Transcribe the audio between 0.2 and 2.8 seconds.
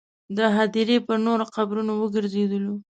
د هدیرې پر نورو قبرونو وګرځېدلو.